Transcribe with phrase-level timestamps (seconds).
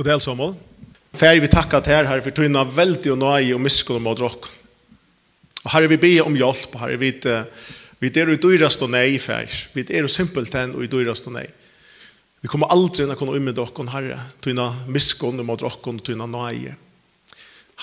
[0.00, 0.54] God del, Samuel.
[1.12, 4.46] Fær vi takka til her, herre, for tøyna veldig og nøye og miskunn mot drokk.
[5.60, 7.10] Og herre, vi ber om hjelp, herre, vi,
[8.00, 9.52] vi er jo dyrast og nei, fær.
[9.76, 11.44] Vi er jo simpelt enn og dyrast og nei.
[12.40, 16.32] Vi kommer aldri inn å kunne umme dere, herre, tøyna miskunn mot drokk og tøyna
[16.32, 16.72] nøye.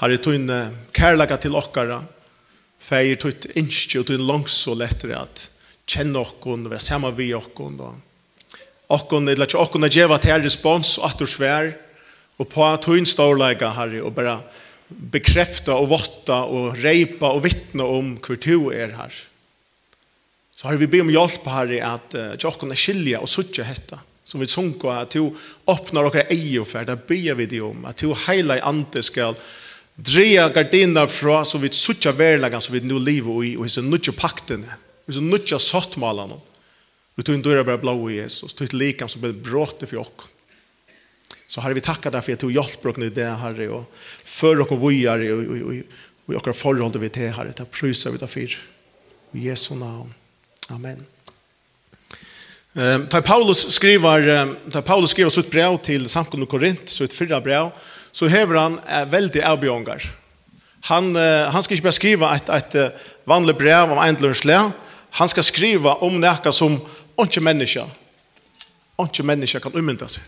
[0.02, 0.62] Herre, tøyna
[0.98, 2.02] kærlega til okkara,
[2.82, 5.52] fær tøyt innskje og tøyna langs og lettere at
[5.86, 8.64] kjenne okkon, være sammen vi okkon, og
[8.98, 11.76] okkon, eller ikke okkon, er gjeva til respons og at du svær,
[12.38, 14.38] og på tøyn storleika, Herre, og bare
[14.88, 19.16] bekrefta og votta og reipa og vittna om hver du er her.
[20.56, 24.42] Så har vi be om hjelp, Herre, at tjokken er skilja og suttje hetta, som
[24.42, 25.30] vi sunko at du
[25.70, 29.38] åpnar okkar eio for, det ber vi det om, at du heila i ante skal
[29.97, 34.14] dreja gardina fra, så vi suttje verlagan, så vi nu livet i, og hisse nutje
[34.17, 34.78] paktene,
[35.09, 39.33] hisse nutje sottmalan, og du tøyn døyra bare blå i Jesus, tøyt likam som ble
[39.33, 40.33] bråte for okkar.
[41.47, 44.80] Så har vi tackat därför att du hjälper oss nu det här och för och
[44.80, 45.73] vågar och och och
[46.25, 48.59] och våra förhåll det vi till här det prisar vi därför.
[49.31, 50.13] I Jesu namn.
[50.69, 51.05] Amen.
[52.73, 57.69] Ehm Paulus skriver tar Paulus skriver sitt brev till samkomna Korint så ett fyra brev
[58.11, 58.79] så häver han
[59.09, 60.11] väldigt avbjångar.
[60.81, 61.16] Han
[61.53, 64.72] han ska inte bara skriva ett ett vanligt brev om ändlösle.
[65.09, 66.79] Han ska skriva om näka som
[67.19, 67.85] inte människa.
[69.00, 70.23] Inte människa kan ummynda sig.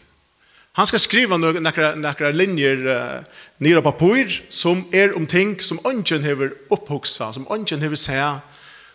[0.71, 3.23] Han ska skriva några några linjer uh,
[3.57, 7.95] nere på papper som är er om ting som ungen hever opphoksa, som ungen hever
[7.95, 8.39] se,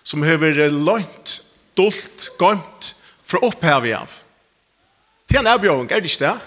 [0.03, 1.43] som hever lønt,
[1.77, 4.11] dolt, gömt fra opphavet av.
[5.29, 6.41] Till en erbjörning, er det ikke det?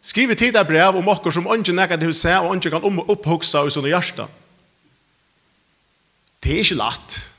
[0.00, 3.66] Skriv tid av brev om okker som ungen nekar hever se og ungen kan opphoksa
[3.66, 4.28] i sånne hjärsta.
[6.42, 7.30] Det er ikke latt.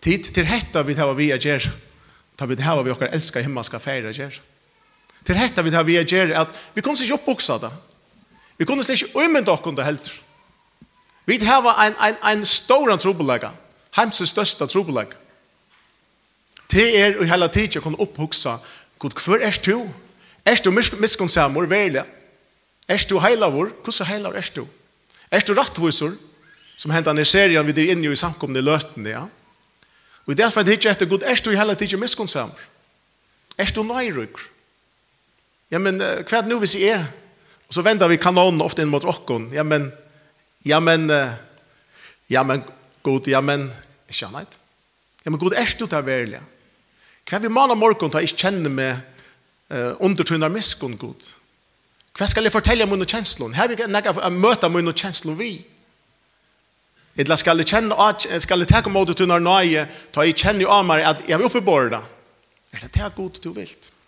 [0.00, 1.70] Tid till hetta vi tar vi att göra.
[2.36, 4.53] Ta vi det här vi okkar älska himmelska färger att göra.
[5.24, 7.72] Til hetta vi har vi er gjerne at vi kunne ikke oppbuksa det.
[8.58, 10.10] Vi kunne ikke umynda okkur under helt.
[11.26, 13.50] Vi har en, en, en stor trobelegga.
[13.96, 15.16] Heimsens største trobelegga.
[16.70, 18.58] Det er i hele tiden å kunne opphuksa
[18.98, 19.84] Gud, hver er du?
[20.44, 22.04] Er du miskunnsamur, verlig?
[22.88, 23.72] Er du heilavur?
[23.84, 24.66] Hvordan heilavur er du?
[25.30, 26.14] Er du rattvisur?
[26.76, 29.24] Som hentan i serien vi er inne i samkomne løtene, ja?
[30.26, 32.02] Og derfor er det ikke etter god, er du i hele tiden?
[33.58, 34.53] Er du nøyrykker?
[35.72, 37.06] ja, men uh, hva er det nå hvis jeg er?
[37.68, 39.48] Og så vender vi kanonen ofte inn mot rocken.
[39.54, 39.88] Ja, men,
[40.66, 41.32] ja, men, uh,
[42.32, 42.64] ja, men,
[43.02, 43.70] god, ja, men,
[44.10, 44.58] ikke annet.
[45.24, 46.42] Ja, men god, er du der verlig?
[47.24, 49.00] Hva er vi maler morgen til å ikke kjenne med
[49.72, 51.30] uh, undertunner miskunn, god?
[52.14, 53.56] Hva skal jeg fortelle om mine kjenslene?
[53.56, 55.54] Her vil jeg møte om mine kjenslene vi.
[57.16, 57.96] Eller skal jeg kjenne,
[58.42, 61.62] skal jeg ta mot tunner nøye, ta jeg kjenne av meg at jeg vil oppe
[61.64, 62.02] på det?
[62.74, 63.90] Er det det god du vilt?
[63.90, 64.03] Ja.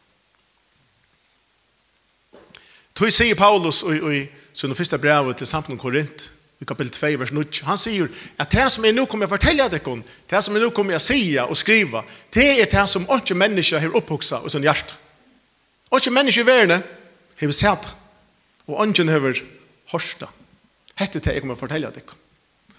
[2.97, 4.21] Tui sier Paulus i, i
[4.57, 6.31] sin første brev til samtalen Korint,
[6.61, 8.09] i kapitel 2, vers 9, han sier
[8.41, 9.97] at det som jeg nå kommer å fortelle dere,
[10.31, 12.01] det som jeg nå kommer å si og skrive,
[12.33, 14.97] det er det som ikke mennesker har opphokset i sin hjerte.
[15.93, 16.87] Ikke mennesker i verden
[17.43, 17.91] har sett,
[18.67, 19.43] og ikke har
[19.93, 20.31] hørt det.
[20.97, 22.17] Hette det jeg kommer å fortelle dere.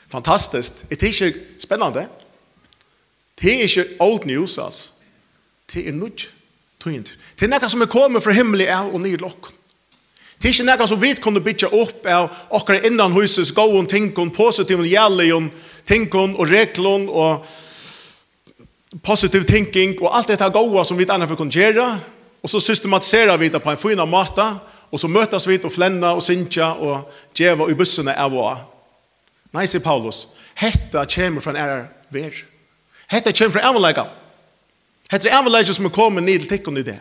[0.10, 0.88] Fantastisk.
[0.90, 2.08] Det er ikke spennende.
[3.38, 4.90] Det er ikke old news, altså.
[5.70, 6.32] Det er nødt.
[6.82, 9.57] Det er noe som er kommet fra himmelen og nye lokken.
[10.38, 14.30] Det er ikke noe som vi kunne bytja opp av okkar innan huses gåon, tinkon,
[14.30, 15.50] positiv og gjallion,
[15.88, 17.48] tinkon og reklon og
[19.04, 21.88] positiv thinking og alt dette gåa som vi annars kunne gjøre
[22.42, 24.46] og så systematiserer vi det på en fina måte
[24.92, 28.58] og så møtes vi og flenna og sinja og djeva i bussene av og
[29.56, 30.26] Nei, sier Paulus,
[30.60, 31.78] hetta kommer fra en ære
[32.14, 32.36] ver.
[33.08, 34.04] Hetta kommer fra avleika.
[35.10, 36.98] Hetta er avleika som er kommet ned til tikkene i det.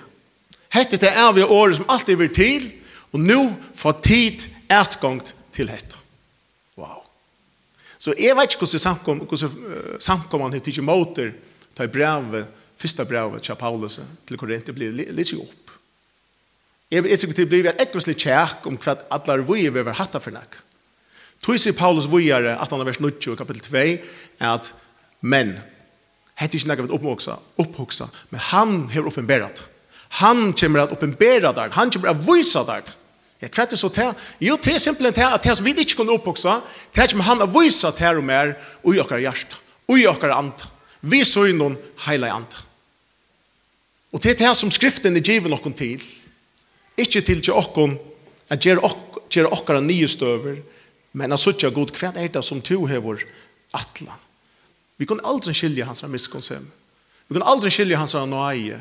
[0.73, 2.69] Hetta er avleika året som alltid vil til,
[3.15, 3.41] Og nå
[3.77, 5.99] får tid ertgångt til dette.
[6.77, 7.05] Wow.
[7.99, 11.33] Så jeg vet ikke hvordan samkom, hvordan samkomman har tidsi måter
[11.77, 15.73] ta i brevet, første brevet til Paulus til Korinther blir litt opp.
[16.91, 20.35] Jeg vet ikke det blir et tjekk om hva alle vi vil være hatt for
[20.35, 20.61] nek.
[21.43, 23.83] Tog sier Paulus vujere, at han har vers 90, i kapittel 2,
[24.41, 24.73] at
[25.21, 25.57] men,
[26.41, 26.97] hette ikke nek av et
[27.61, 29.76] opphoksa, men han har oppenberat det
[30.17, 31.69] Han kommer att uppenbära där.
[31.73, 32.83] Han kommer att visa där.
[33.39, 34.13] Jag kvätt det så till.
[34.39, 36.61] Jo, det är simpelthen till att det som vi inte kunde uppvuxa,
[36.93, 40.35] det kommer han har visa till och mer och i åkara hjärsta, och i åkara
[40.35, 40.65] anta.
[41.01, 41.77] Vi så innan
[42.07, 42.57] hela anta.
[44.13, 46.01] Og det er det som skriften er givet noen til.
[46.97, 47.99] Ikke til til okkon
[48.49, 50.63] at gjør okker, okker nye støver,
[51.13, 53.27] men at suttje god, hva er det som to vår
[53.75, 54.17] atla?
[54.97, 56.13] Vi kan aldri skilje hans miskonsum.
[56.13, 56.73] miskonsem.
[57.29, 58.81] Vi kan aldri skilje hans av nøye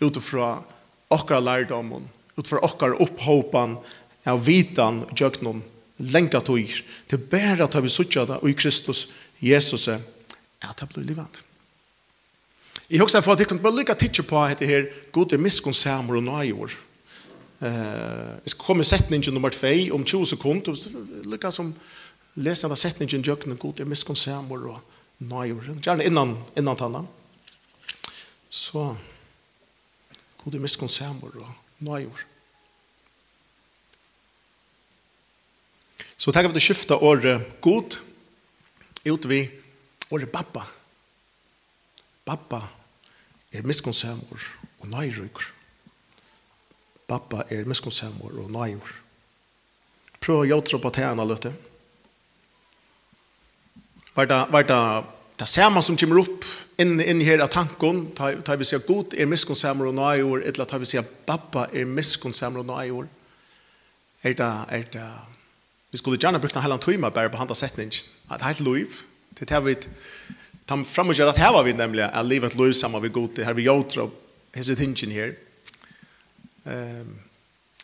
[0.00, 0.62] utifra
[1.10, 3.76] okkar lærdommen, utifrån okkar upphopan
[4.24, 5.62] av vitan jöknon
[6.00, 6.72] lenka tog
[7.08, 9.08] til bæra tar vi suttja da, og i Kristus
[9.40, 10.00] Jesus er
[10.60, 11.42] at det blir livet.
[12.90, 16.24] Jeg husker for at jeg kunne bare lykke tidsje på dette her gode miskunnsamer og
[16.26, 16.74] nøyår.
[17.60, 20.76] Uh, jeg skal komme setningen nummer 2 om 20 sekunder.
[21.28, 21.74] Lykke som
[22.34, 24.80] leser av setningen jöknon gode miskunnsamer og
[25.18, 25.70] nøyår.
[25.80, 27.08] Gjerne innan, innan tannan.
[28.50, 28.70] Så...
[28.72, 29.09] So.
[30.40, 31.54] God er miskon og
[31.84, 32.24] nøyur.
[36.16, 37.96] Så tenker vi til å skifte året god
[39.08, 39.40] ut vi
[40.10, 40.66] året pappa.
[42.24, 42.60] Pappa
[43.52, 45.46] er miskon og nøyrykker.
[47.08, 48.92] Pappa er miskon og nøyur.
[50.20, 51.54] Prøv å gjøre på tegna løte.
[54.14, 54.80] Var det, var det
[55.40, 56.44] det samme som kommer opp
[56.80, 60.68] inn, inn her av tanken, tar vi sier god er miskunnsammer og nøye ord, eller
[60.68, 63.10] tar vi sier babba er miskunnsammer og nøye ord,
[64.22, 65.06] er det, er det,
[65.90, 69.00] vi skulle gjerne brukt en hel tøyma bare på handa setningen, et helt lov
[69.38, 69.74] det det vi,
[70.68, 73.40] ta fram og gjøre at her var vi nemlig, er livet lov sammen vi god,
[73.44, 74.12] her vi gjør og
[74.54, 75.32] hese tingen her.
[76.64, 77.16] Um,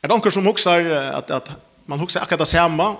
[0.02, 1.50] er det noen som husker at, at
[1.86, 2.90] man husker akkurat det samme,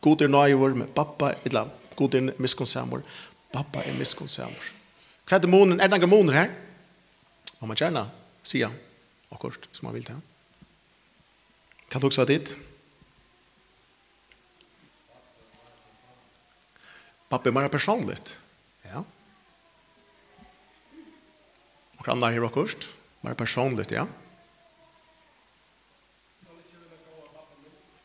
[0.00, 3.02] god er nøye ord med pappa eller god er miskunnsammer,
[3.56, 4.72] Pappa er miskunnsamur.
[5.24, 5.80] Hva er det månen?
[5.80, 6.50] Er det noen måner her?
[7.56, 8.02] Må man gjerne
[8.44, 8.74] sier
[9.32, 10.20] akkurat hvis man vil til.
[11.88, 12.36] Kan du også ha?
[17.30, 18.36] Pappa er mer personligt.
[18.84, 19.00] Ja.
[21.96, 22.92] Og hva andre her akkurat.
[23.24, 24.04] Mer personligt, ja.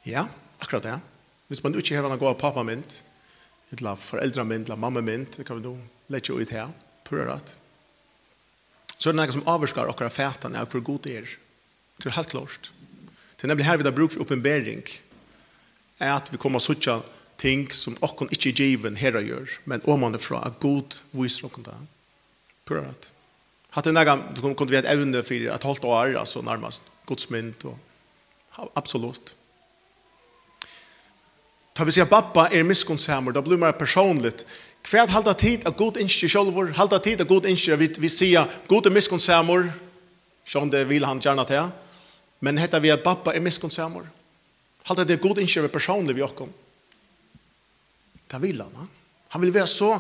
[0.08, 0.30] Ja,
[0.64, 0.96] akkurat det.
[0.96, 1.00] Ja.
[1.52, 3.04] Hvis man ikke har en god pappa pappamynd,
[3.78, 5.76] eller foreldre min, eller mamma min, det kan vi nå
[6.12, 6.72] lette ut her,
[7.08, 7.54] prøver rett.
[8.98, 11.32] Så er det noe som avvarskar okkar fætene av hvor god det er.
[11.98, 12.70] Det er helt klart.
[13.38, 14.84] Det er nemlig her vi har bruk for oppenbering,
[16.02, 17.00] er at vi kommer suttja
[17.42, 21.48] ting som okkar ikke er given her og gjør, men åmane fra at god viser
[21.50, 21.80] okkar det.
[22.70, 23.10] Prøver rett.
[23.72, 27.66] Hatt en egen, du kunne vi et evne for et halvt år, altså nærmest godsmynd,
[27.66, 29.34] og absolutt.
[31.82, 34.44] Ta vi sier pappa er miskonsamer, da blir mer personligt.
[34.86, 38.46] Hva halda tid at god innskje sjolvor, halda tid at god innskje vi, vi sier
[38.70, 39.72] god er miskonsamer.
[40.46, 41.72] sånn det vil han gjerne til,
[42.46, 44.06] men hetta vi at pappa er miskonsamer.
[44.86, 46.54] Halda det god innskje vi personlig vi okkom.
[48.30, 48.90] Det vill han, han.
[49.34, 49.96] Han vil være så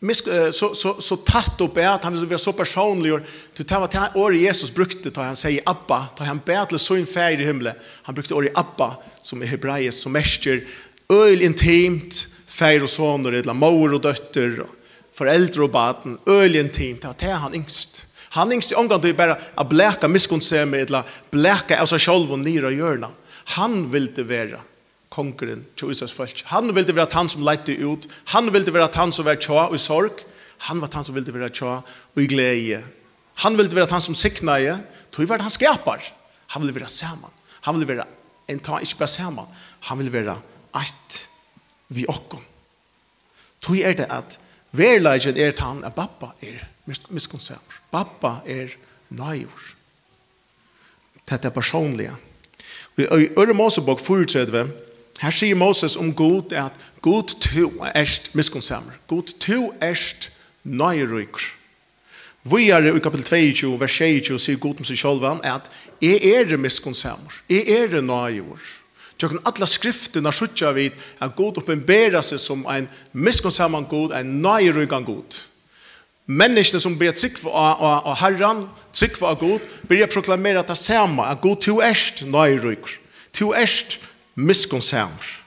[0.00, 3.20] misk, så, så, så tatt upp er att han vill vara så personlig och
[3.56, 7.06] det var vad år Jesus brukte ta han säger Abba, ta han ber så in
[7.06, 10.64] färd i himlen han brukte året Abba som är hebreisk som mäster
[11.12, 14.64] øyelig intimt, feir og soner, eller mor og døtter,
[15.16, 18.04] foreldre og baden, øyelig intimt, at det er han yngst.
[18.36, 22.42] Han yngst i omgang til bare å bleka miskunnseme, eller bleka av seg selv og
[22.42, 23.08] nyra hjørna.
[23.56, 24.60] Han ville være
[25.08, 26.42] kongeren til Israels folk.
[26.52, 29.78] Han ville være han som lette ut, han ville være han som var tja og
[29.78, 30.20] i sorg,
[30.68, 32.82] han var han som ville være tja og i glede.
[33.44, 34.76] Han ville være han som sikna i,
[35.14, 36.02] tog var han skapar.
[36.52, 37.30] Han ville være sammen.
[37.64, 38.06] Han ville være
[38.48, 39.46] en ta ikke bare sammen.
[39.88, 40.36] Han ville være
[40.76, 41.28] eit
[41.88, 42.44] vi okkom.
[43.60, 44.38] Tog er det at
[44.76, 47.80] verleggen er tann at pappa er miskunnsamur.
[47.92, 48.74] Pappa er
[49.10, 49.74] nøyur.
[51.28, 52.14] Dette er personlige.
[52.98, 54.68] I Øre Mosebok 34,
[55.20, 58.96] her sier Moses om god at god tu erst miskunnsamur.
[59.06, 60.30] God tu erst
[60.64, 61.40] naivur.
[62.42, 65.70] Vi er i kapitel 22, vers 22, sier god om seg sjolvan at
[66.02, 67.42] jeg er miskunnsamur.
[67.48, 68.00] Jeg er naivur.
[68.00, 68.78] Jeg er naivur
[69.18, 75.04] Tjokken alla skrifterna skjutsar vid att god uppenbärar sig som en miskonsamman god, en nöjrygan
[75.04, 75.34] god.
[76.24, 81.40] Människor som börjar tryckva av, av herran, tryckva av god, börjar proklamera det samma, att
[81.40, 82.78] god to erst nöjryg,
[83.32, 84.00] to erst
[84.34, 85.44] miskonsamr.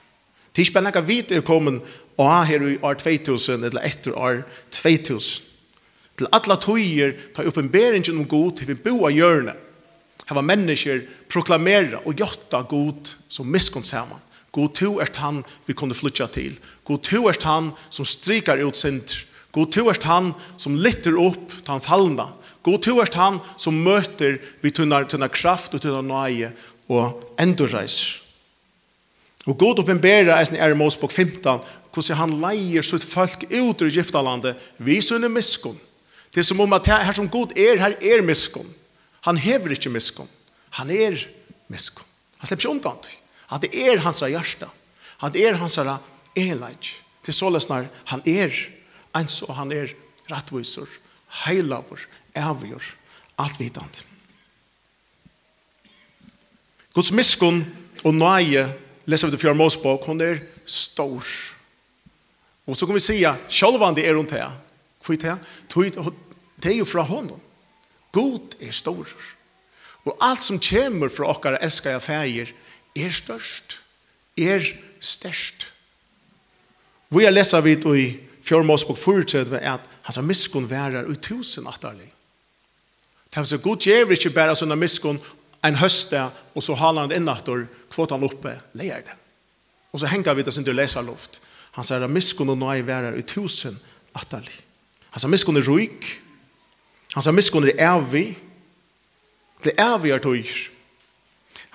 [0.52, 1.78] Det er ikke bare noe vidt er kommen
[2.20, 5.48] og ha her i år 2000, eller etter år 2000.
[6.18, 9.56] Til alle tøyer tar oppenberingen om god til vi bo av hjørnet.
[10.28, 11.02] Her var mennesker
[11.32, 14.20] proklamere og gjøtta god som miskunn saman.
[14.52, 16.58] God to er han vi kunne flytja til.
[16.84, 19.24] God to er han som strikar ut synder.
[19.52, 22.28] God to er han som litter opp til han fallna.
[22.62, 26.52] God to er han som møter vi tunnar, tunnar kraft og tunnar nøye
[26.92, 28.20] og endurreiser.
[29.48, 33.88] Og god oppenberer eisen er i Mosebok 15 hvordan han leier sitt folk ut ur
[33.88, 35.80] Egyptalandet vi sunne miskunn.
[36.32, 38.68] Det er som om at her som god er, her er miskunn.
[39.26, 40.28] Han hever ikke miskom.
[40.78, 41.18] Han er
[41.70, 42.06] miskom.
[42.38, 43.18] Han slipper ikke undan til.
[43.52, 44.68] At det er hans hjärsta.
[45.22, 47.02] At det er hans elajt.
[47.22, 48.50] Til så løsner han er
[49.14, 49.92] ens og han er
[50.30, 50.88] rettviser,
[51.44, 52.84] heilaver, avgjør,
[53.38, 54.02] alt vidant.
[56.92, 57.62] Guds miskunn
[58.04, 58.66] og nøye,
[59.08, 61.24] leser vi det fjør Mosebok, hun er stor.
[62.66, 64.44] Og så kan vi si, sjølvande er hun til.
[65.02, 65.38] Hvor er
[65.72, 66.12] det?
[66.62, 67.40] Det er jo fra hånden.
[68.12, 69.08] God er stor.
[70.04, 72.54] Og alt som kommer fra okkar elskar jeg fægir,
[72.96, 73.78] er størst,
[74.36, 74.64] er
[75.00, 75.68] størst.
[77.12, 78.06] Vi har lesa vidt i
[78.42, 82.08] fjormåsbok forutsettet at hans miskun værer i tusen atterlig.
[83.32, 85.20] Det er så god gjever ikke bare sånne miskun
[85.64, 86.20] en høste,
[86.54, 89.14] og så halar han inn attor, kvot han oppe, leier det.
[89.92, 91.40] Og så henger vi det sin du lesa luft.
[91.76, 93.78] Han sier at miskun og nøy værer i tusen
[94.18, 94.58] atterlig.
[95.14, 96.08] Han sier miskun er ruik,
[97.12, 98.32] Han sier miskun er evig,
[99.64, 100.52] er evig er tøyr.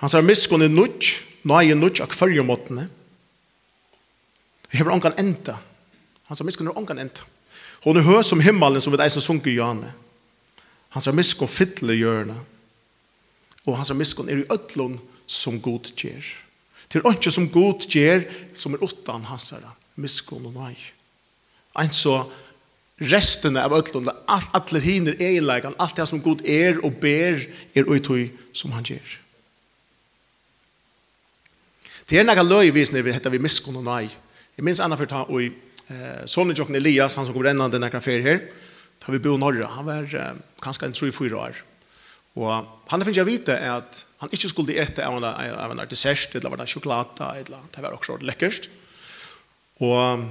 [0.02, 1.12] Han sier miskun er nudj,
[1.46, 2.88] nøye nudj av kvarje måttene.
[4.68, 5.56] Vi har ångan enda.
[6.28, 7.26] Han sier miskun er ångan enda.
[7.84, 9.92] Hon er høy som himmelen som vi eisen sunker i jane.
[10.94, 12.36] Hans er miskun fytle hjørne.
[13.66, 16.24] Og hans er miskun er i ötlun som god gjer.
[16.88, 18.24] Til ønske som god gjer
[18.56, 20.76] som er utan hans er miskun og nøy.
[21.78, 22.24] Ein så
[22.98, 27.38] resten av ötlunda, all, allir hinner egenlegan, allt det som god er og ber
[27.74, 28.08] er og
[28.52, 29.18] som han gjer.
[32.08, 34.08] Det er nægge løyvisene vi heter vi miskon og nei.
[34.56, 35.50] Jeg minns anna for ta og i
[35.92, 38.40] eh, sonen jokken Elias, han som kom rennande nekra fer her,
[38.98, 41.60] da vi bo i Norra, han var eh, kanskje en 3-4 år.
[42.38, 42.50] Og
[42.90, 46.50] han finner jeg vite at han ikke skulle ete av en, av en dessert, eller
[46.50, 48.70] var det sjokolade, eller det var også lekkert.
[49.84, 50.26] Og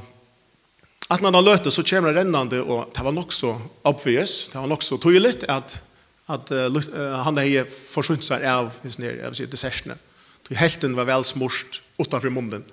[1.07, 3.53] At når han løter så kommer han rennende, og det var nok så
[3.87, 5.77] obvious, det var nok så tydelig at,
[6.27, 6.81] at uh,
[7.23, 9.95] han har forsynt seg av dessertene.
[10.47, 12.65] Så helten var vel smurt utenfor munnen,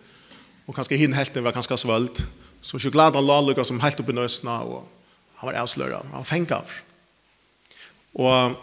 [0.66, 2.24] og kanskje hinn helten var kanskje svølt.
[2.64, 4.84] Så sjokoladen la lukket som helt opp i nøsene, og
[5.38, 6.70] han var avsløret, han var fengt av.
[8.14, 8.54] Og,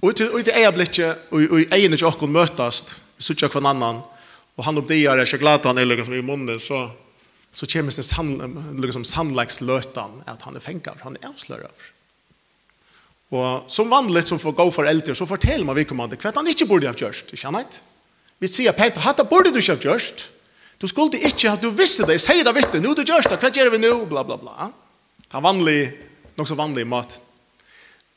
[0.00, 4.04] og i det ene blikket, og i ene ikke åkken møtast, vi sitter hver annan,
[4.58, 6.88] og han oppdager sjokoladen er lukket som i munnen, så
[7.50, 8.34] så kommer det sann,
[8.78, 11.86] liksom samlagsløtan at han er fengt han er avslører.
[13.34, 16.68] Og som vanligt som får gå for eldre, så forteller man vedkommende hva han ikke
[16.68, 17.80] burde ha gjort, ikke sant?
[18.38, 20.28] Vi sier, Peter, hatt burde du ikke ha gjort?
[20.78, 23.50] Du skulle ikke ha, du visste det, sier det vitt, nå du gjør det, hva
[23.50, 24.68] gjør vi nå, bla, bla, bla.
[25.34, 25.80] Han vanlig,
[26.38, 27.18] nok så vanlig mat.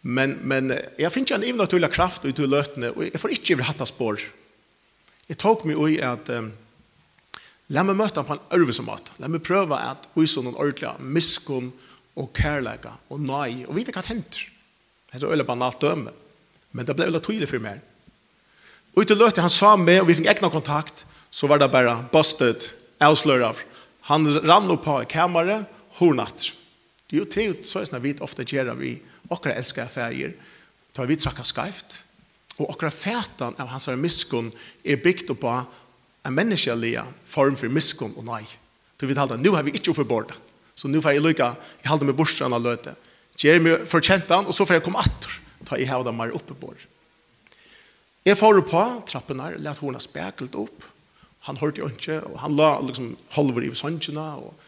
[0.01, 3.35] Men, men jeg finner ikke en evne naturlig kraft ut i løtene, og jeg får
[3.35, 4.23] ikke hatt spår.
[5.27, 6.29] Jeg tok meg i at...
[6.29, 6.53] Um,
[7.71, 9.13] La meg møte ham på en ørvise måte.
[9.21, 11.71] La meg prøve at vise noen ordentlige miskunn
[12.19, 14.47] og kærleika og nei, og vite hva det henter.
[15.11, 16.11] Det er veldig banalt døme,
[16.71, 17.79] men det ble veldig tydelig for meg.
[18.95, 21.95] Og til løte han sa med, og vi fikk egna kontakt, så var det bare
[22.11, 23.63] busted, avsløret.
[24.09, 25.67] Han rann opp på kammeret,
[25.99, 26.51] hornatt.
[27.07, 28.95] Det er jo til så er det at vi ofte gjør vi
[29.31, 30.35] akkurat elsker affærer,
[30.95, 32.01] tar vi trakka skreft,
[32.59, 34.51] og akkurat fætan av hans miskunn
[34.83, 35.55] er bygd på
[36.27, 38.43] en menneskelig form for miskunn og nei.
[38.99, 40.35] Så vi talte, nu har vi ikke oppe bort.
[40.77, 41.47] Så nu får jeg lykke,
[41.81, 42.93] jeg halte meg bort av løte.
[43.41, 45.37] Gjør meg fortjent han, og så får jeg komme atter.
[45.65, 46.85] Ta i hevda meg oppe bort.
[48.25, 50.85] Jeg får på trappen her, let henne spekelt opp.
[51.47, 54.67] Han hørte jo ikke, og han la liksom halver i sånnsjene, og,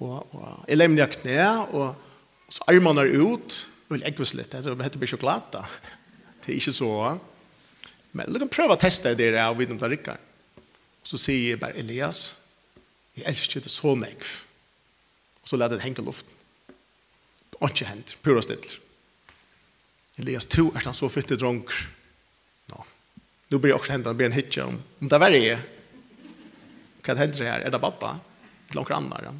[0.00, 1.42] og, og jeg lemte jeg kne,
[1.76, 1.90] og,
[2.48, 3.58] og så armene er ut,
[3.90, 5.64] og jeg ekvis litt, det heter bare sjokolade.
[6.46, 6.88] Det er ikke så.
[8.14, 10.20] Men du kan prøve å teste det der, og vite om det rikker.
[11.06, 12.32] Så sier jeg bare, Elias,
[13.16, 14.32] jeg elsker det så nekv.
[15.42, 16.32] Og så leder det henge luften.
[17.60, 18.74] Og ikke hent, pura stilt.
[20.18, 21.70] Elias, to er han så fytte dronk.
[22.72, 22.82] Nå,
[23.52, 25.60] nå blir jeg også hentet, han blir en hitje om, om det er verre jeg.
[27.06, 27.62] Hva er det her?
[27.62, 28.16] Er det pappa?
[28.72, 29.34] Eller noen andre?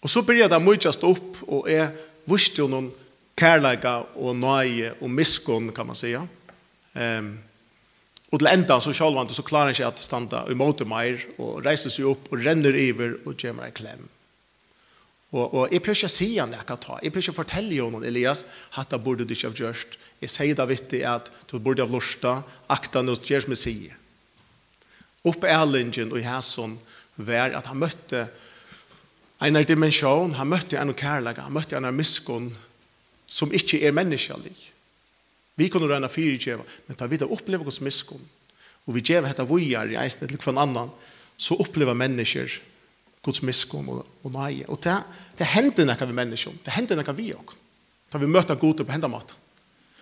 [0.00, 1.92] Og så blir det mye stå opp, og jeg
[2.30, 2.90] visste jo noen
[3.38, 6.26] kærleika og nøye og miskunn, kan man säga.
[6.94, 7.38] Um,
[8.30, 11.90] Og til enda så sjálvand så klarer han ikke at standa imot meir og reiser
[11.90, 14.04] seg opp og renner iver og gjør meg en klem.
[15.30, 16.98] Og, og jeg prøver ikke å si han jeg kan ta.
[17.02, 18.44] Jeg prøver ikke å fortelle honom, Elias,
[18.76, 19.98] hatta burde du ikke ha gjørst.
[20.22, 23.98] Jeg sier det vittig at du burde ha lusta, akta noe gjør som jeg sier.
[25.26, 26.78] Oppe erlingen og i hæsson
[27.20, 28.28] var at han møtte
[29.40, 32.50] en dimensjon, han møtte en kærlega, han møtte en miskunn
[33.30, 34.69] som ikke er menneskelig
[35.58, 38.22] Vi kunne røyne fire djeva, men ta vid av oppleva hos miskunn,
[38.86, 40.92] og vi djeva hetta vujar i eisen til hver annan,
[41.40, 42.60] så opplever mennesker
[43.24, 44.66] Guds miskunn og, og nøye.
[44.68, 44.96] Og det,
[45.38, 47.58] det hender nekka vi mennesker, det hender nekka vi også,
[48.10, 49.36] Da vi møter gode på hendamat.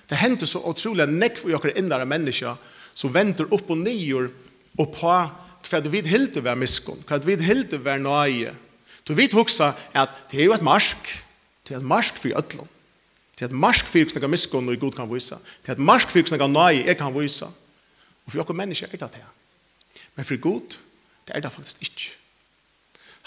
[0.09, 2.57] Det hender så utrolig nekk for jokkar innere mennesker,
[2.97, 4.31] som venter opp og nyer
[4.79, 5.13] og på
[5.69, 8.55] hva vi hilde være miskunn, hva vi hilde være nøye.
[9.05, 11.11] Du vil huske at det er jo et marsk,
[11.69, 12.69] det er et marsk for ødlom
[13.39, 16.49] til at marsk fyrir snakka miskunn og god kan vise, til at marsk fyrir snakka
[16.51, 17.47] nai jeg kan vise.
[18.27, 19.27] Og for okkur menneske er det det.
[20.17, 20.75] Men for god,
[21.29, 22.11] det er det faktisk ikke.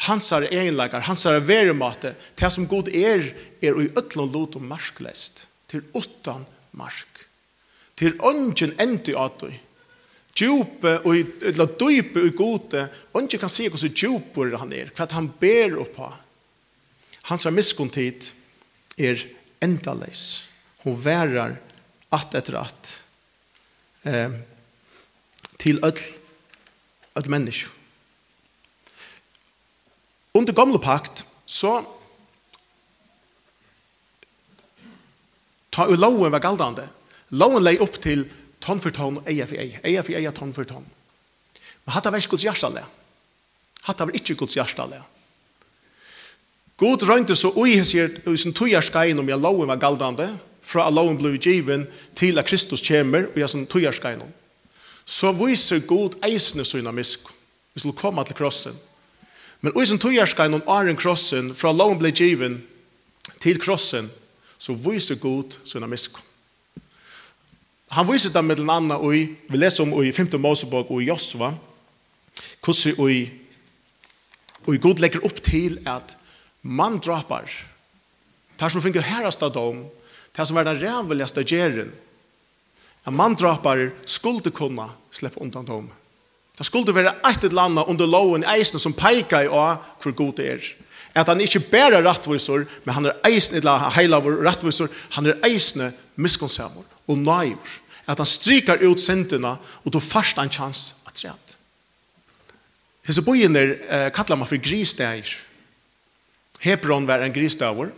[0.08, 3.24] Hans er egenleikar, hans er veremate, det som god er,
[3.62, 7.08] er i øtlån lot og marsklest, til åttan marsk.
[7.96, 9.53] Til ånden endi atoi,
[10.36, 11.15] djupe og
[11.46, 16.15] eller dype og gode, ånden kan se hvordan djuper han er, hva han ber oppa.
[17.30, 18.32] Hans er miskunn tid
[18.98, 19.22] er
[19.62, 20.48] endaleis.
[20.84, 21.58] Hun værer
[22.12, 22.91] at etter at
[24.03, 24.34] eh,
[25.62, 26.01] til öll,
[27.15, 27.70] öll menneske.
[30.34, 31.82] Under gamla pakt så
[35.72, 36.88] ta jo loven var galdande.
[37.32, 38.25] Loven lei upp til
[38.63, 40.88] tonn for tonn, eia for eia, eia for eia, tonn for tonn.
[41.86, 42.88] Men hatt av ikke Guds hjertalega.
[43.88, 45.03] Hatt av ikke Guds hjertalega.
[46.82, 50.26] God røynte så ui hessir ui sin tujarskain om jeg loven var galdande,
[50.66, 51.84] fra at loven blei given
[52.18, 54.32] til at Kristus kjemer og jeg sin tujarskain om.
[55.06, 57.28] Så viser God eisne sina misk.
[57.74, 58.74] Vi skulle komme til krossen.
[59.62, 62.64] Men ui sin tujarskain om aren krossen, fra at loven blei given
[63.42, 64.10] til krossen,
[64.58, 66.18] så viser God sina misk.
[67.92, 70.34] Han viser det med den andre ui, vi leser om ui 5.
[70.40, 71.52] Mosebok ui Josva,
[72.64, 73.30] hvordan ui,
[74.68, 76.18] ui God legger opp til at
[76.62, 77.50] mann drapar,
[78.58, 79.86] det som finner herast av dem,
[80.36, 81.91] det som er den ræveligaste gjerren,
[83.03, 85.89] at man drapar skulle kunna slippe undan dem.
[86.58, 89.63] Det skulle være eit eller landa under loven eisen som peikar i å
[90.03, 90.68] hvor god det er.
[91.18, 95.89] At han ikke bærer rattvisor, men han er eisen, eller heilavur rattvisor, han er eisne
[96.15, 97.80] miskonsamor og naivur.
[98.08, 101.58] At han strykar ut sendina, og du først en chans at rett.
[103.08, 105.25] Hese bojen er eh, kallar man for grisdeir.
[106.62, 107.91] Hebron var en gristavur,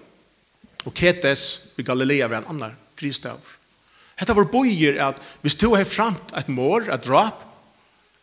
[0.84, 3.60] og Ketes i Galilea var en annan gristavur.
[4.20, 7.42] Hetta var bojer at hvis du har framt et mår, et drap,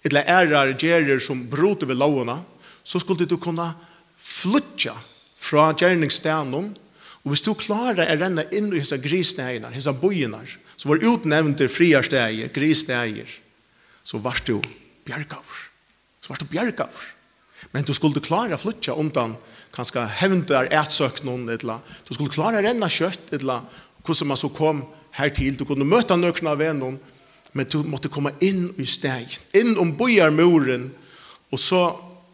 [0.06, 2.38] eller ærar gjerer som broter ved lovene,
[2.85, 3.73] så skulle du kunne
[4.17, 4.95] flytja
[5.41, 6.73] fra gjerningsstenen,
[7.21, 10.41] og hvis du klarer å renne inn i disse grisneiene, disse bojene,
[10.80, 13.28] som var utnevnt til friarsteier, grisneier,
[14.04, 14.56] så var du
[15.04, 15.67] bjergavr.
[16.25, 17.10] Så var du bjergavr.
[17.75, 19.36] Men du skulle klare å flutja undan
[19.75, 23.67] kanskje hevndar etsøk noen, eller du skulle klare å renne kjøtt, eller
[24.04, 24.85] hvordan man så kom
[25.17, 26.99] hertil, du kunne møte nøkken av vennom,
[27.52, 30.91] men du måtte komme inn i steg, inn om bojarmuren,
[31.50, 31.83] og så,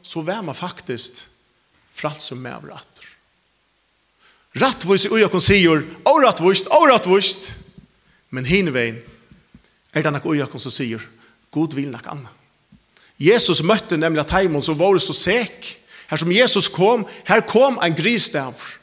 [0.05, 1.22] så var man faktisk
[1.96, 3.05] fralt som med ratter.
[4.57, 7.51] Rattvist, og jeg kan sier, og rattvist, og rattvist,
[8.33, 9.01] men hinvein,
[9.92, 11.05] er det nok og jeg kan sier,
[11.53, 12.33] God vil nok annet.
[13.16, 15.70] Jesus møtte nemlig at heimen som var så sek,
[16.11, 18.77] Her som Jesus kom, her kom en grisdavr.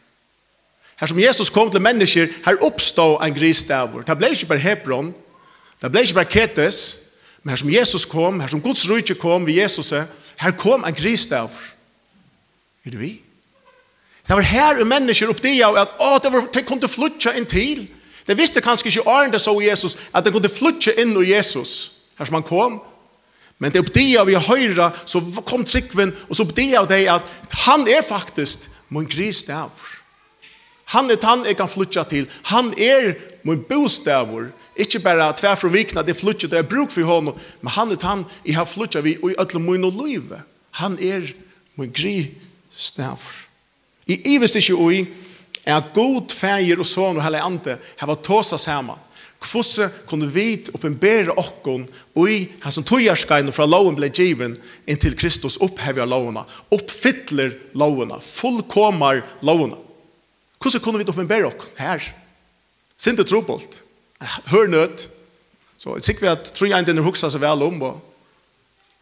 [1.00, 4.04] Her som Jesus kom til mennesker, her oppstod en grisdavr.
[4.08, 5.14] Det ble ikke bare Hebron,
[5.82, 6.80] det ble ikke bare Ketes,
[7.44, 9.94] men her som Jesus kom, her som Guds rydde kom ved Jesus,
[10.40, 11.74] her kom en grisdavr.
[12.86, 13.20] Er det vi?
[14.28, 17.48] Det var her og mennesker oppdia at å, det var, de kom til flutja inn
[17.50, 17.88] til.
[18.28, 21.34] De visste kanskje ikke åren det så Jesus, at de kom til flutja inn i
[21.34, 21.92] Jesus.
[22.18, 22.80] Her som han kom,
[23.64, 27.86] Men det uppdia vi høyra, så kom tryggven, og så uppdia av det at han
[27.88, 29.94] er faktisk min grisdavr.
[30.92, 32.28] Han er han jeg kan flytja til.
[32.52, 33.14] Han er
[33.48, 34.52] min bostavr.
[34.76, 38.04] Ikke bare tvær fra vikna, det flytja, det er bruk for honom, men han er
[38.04, 40.42] han jeg har flytja vi, og i ødle min og løyve.
[40.82, 41.32] Han er
[41.80, 43.32] min grisdavr.
[44.12, 45.06] I ivest ikke ui,
[45.64, 49.00] er god feir og sån og hele ante, her var tåsa saman.
[49.44, 51.84] Kvosse kunne vi oppenbere okkon
[52.24, 54.56] i hans som tøyarskajn fra loven ble given
[54.88, 59.80] inntil Kristus opphevja lovena, oppfittler lovena, fullkomar lovena.
[60.64, 62.08] Kvosse kunne vi oppenbere okkon her?
[62.96, 63.82] Sinte trobolt,
[64.54, 65.10] hør nødt,
[65.78, 68.00] så jeg sikker vi at tror jeg ikke denne huksa seg vel om, og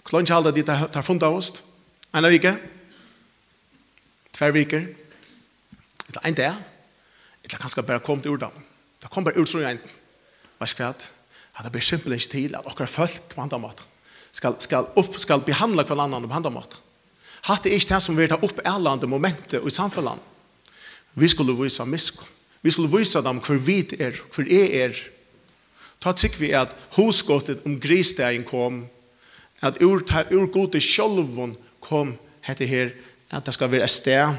[0.09, 1.53] ikke alle de tar funnet av oss,
[2.15, 2.55] en av vike,
[4.33, 4.89] tver viker,
[6.09, 6.61] eller en dag,
[7.45, 8.55] eller kanskje bare kom til urdam,
[9.03, 10.00] det kom bare ut, tror jeg ikke.
[10.61, 10.93] Vet du hva?
[11.57, 13.87] At det blir simpelthen ikke til at dere folk på andre måter
[14.31, 16.79] skal, skal, upp, skal behandle hver annen på andre måter.
[17.49, 20.21] Hatt det ikke det som vil ta opp alle andre momenter i samfunnet.
[21.19, 22.29] Vi skulle vise miskunn.
[22.61, 24.97] Vi skulle vise dem hvor vi er, hvor jeg er.
[26.01, 28.85] Ta trygg vi at hosgåttet om grisdagen kom,
[29.61, 32.93] at ur, ur gode sjolvun kom hette her,
[33.31, 34.37] at det skal være et sted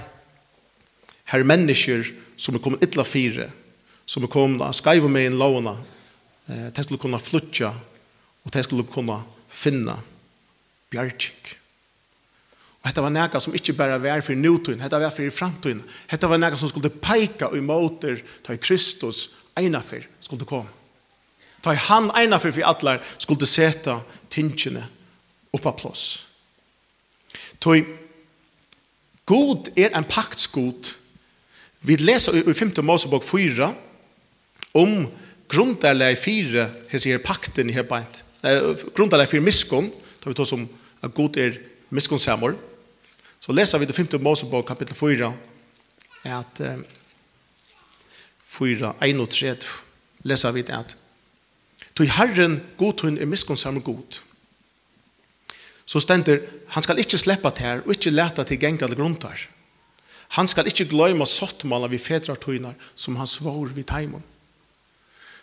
[1.33, 2.07] her mennesker
[2.37, 3.49] som er kommet ytla fire,
[4.07, 5.77] som er kommet av skaiva med en lovna,
[6.53, 7.73] Eh, de skulle kunne flutja,
[8.45, 9.97] og de skulle kunne finna
[10.93, 11.57] bjergjik.
[12.83, 15.83] Og dette var nega som ikke bare var for nutun, dette var for framtun.
[16.11, 20.69] Dette var nega som skulle peika og imoter ta Kristus einafyr skulle komme.
[21.63, 24.83] Ta han einafyr for atlar skulle seta tingene
[25.55, 26.27] oppa plås.
[27.63, 27.85] Toi,
[29.27, 30.97] God er en paktsgod.
[31.87, 32.73] Vi leser i 5.
[32.83, 33.69] Mosebok 4
[34.75, 35.07] om
[35.53, 38.25] grunderleg fire hese sier pakten her beint.
[38.43, 38.73] Eh
[39.23, 39.93] i fire miskon,
[40.25, 40.69] da vi tar som
[41.03, 41.59] at god er
[41.91, 42.57] miskonsamor,
[43.43, 44.21] Så leser vi det 5.
[44.23, 45.33] Mosebok kapittel 4
[46.31, 46.77] at eh,
[48.47, 49.57] 4 1 og 3,
[50.23, 50.97] leser vi det at
[51.93, 54.21] Tui Herren god hun er miskonsamor god.
[55.85, 56.39] Så stender
[56.69, 59.49] han skal ikke sleppa til her og ikke leta til gengal gruntar.
[60.39, 64.23] Han skal ikke gløyma sottmala vi fedrar tøynar som han svår vid teimun.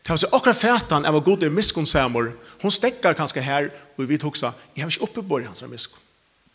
[0.04, 2.32] Det var så akkurat fætan av god er miskunnsamor.
[2.62, 6.06] Hon stekkar kanskje her, og vi toksa, jeg har ikke oppebor i hans miskunn.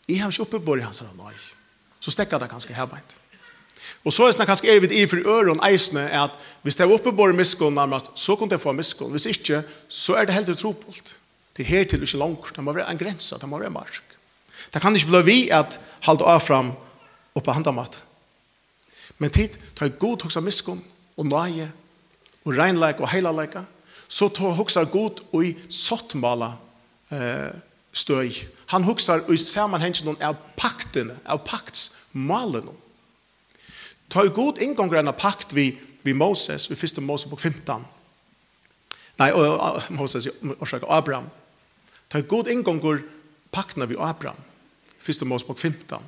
[0.09, 1.37] Jeg har ikke oppebor i hans nøy.
[1.99, 3.15] Så stekkar det kanskje her beint.
[4.05, 6.93] Og så er det kanskje er vi i for øren eisne, at hvis det er
[6.93, 9.11] oppebor i miskunn nærmest, så kan det få miskunn.
[9.11, 11.15] Hvis ikke, så er det helt utropolt.
[11.57, 12.55] Det er her til ikke langt.
[12.55, 14.03] Det må være en grense, det må være en marsk.
[14.73, 16.73] Det kan ikke bli vi at halte av fram
[17.35, 18.01] oppe handamat.
[19.17, 20.83] Men tid tar god hoksa miskunn
[21.17, 21.71] og nøye
[22.45, 23.65] og reinleik og heilaleika,
[24.07, 26.53] så tar hoksa god og i sottmala
[27.11, 27.55] eh,
[27.93, 28.31] støy.
[28.73, 32.69] Han huksar og i samanhengen av paktene, av paktsmalen.
[34.09, 35.71] Ta i god ingonger enn av pakt vi,
[36.05, 37.85] vi Moses, vi fyrste Mosebok 15.
[39.17, 40.27] Nei, og, Moses,
[40.59, 41.29] orsak, Abraham.
[42.11, 43.01] Ta i god ingonger
[43.55, 44.37] paktene vi Abraham,
[44.99, 46.03] fyrste Mosebok 15.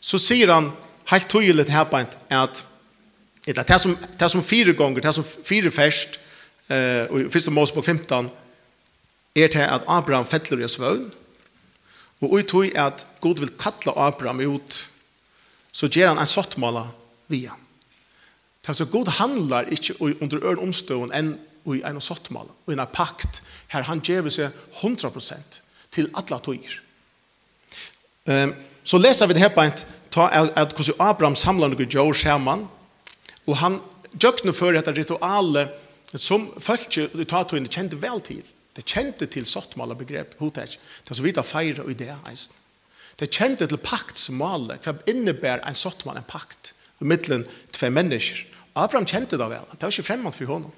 [0.00, 0.72] Så sier han
[1.12, 2.64] helt tydelig her på at
[3.48, 6.20] Eller det som, det som fire gånger det som fire fest,
[6.68, 8.28] eh, og i første Mosebok 15,
[9.34, 11.08] er det at Abraham fettler i svøvn,
[12.20, 14.90] og uttøy at Gud vil kalla Abraham ut,
[15.72, 16.88] så gjør han en sottmåla
[17.28, 17.54] via.
[18.60, 21.36] Det er altså, Gud handlar ikke under øren omstående enn
[21.68, 25.60] i en sottmåla, og i en pakt, her han gjør seg 100%
[25.92, 26.80] til alle tøyer.
[28.28, 29.72] Um, så leser vi det her på en,
[30.12, 32.66] ta at hvordan Abraham samler noen jord sammen,
[33.48, 33.80] Og han
[34.12, 35.72] gjøkne for dette ritualet
[36.16, 38.44] som folk i tatoene kjente vel til.
[38.76, 40.76] Det kjente til sottmål begrep, hotek.
[41.04, 42.54] Det er så vidt å feire og ideer, eisen.
[43.18, 47.42] Det kjente til paktsmålet, hva innebærer en sottmål, en pakt, i middelen
[47.74, 48.44] tve mennesker.
[48.78, 50.76] Abraham kjente det vel, det var ikke fremmed for honom.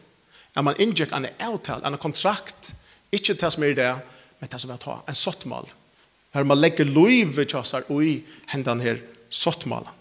[0.57, 2.73] At man inngikk en avtale, en kontrakt,
[3.13, 3.93] ikke til som er det,
[4.41, 5.69] men til som er ta, en sottmål.
[6.33, 8.17] Her man legger loivet kjøsar og i
[8.55, 10.00] hendene her sottmålet.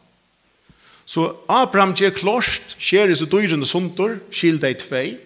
[1.10, 5.18] Så Abraham gjør klart, skjer så dyrende sunter, skil deg tvei.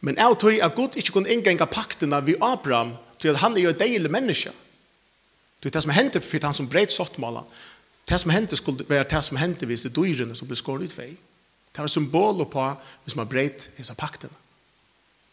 [0.00, 3.64] Men jeg tror at Gud ikke kunne inngenge paktene ved Abraham, til at han er
[3.64, 4.52] jo et deilig menneske.
[5.58, 7.42] Det er det som hendte for han som breit sottmålet.
[8.06, 10.94] Det som hendte skulle være det som hendte hvis det dyrende som ble skåret ut
[10.94, 11.10] vei.
[11.74, 12.68] Det var symbol på
[13.04, 14.38] hvis man breit disse paktene.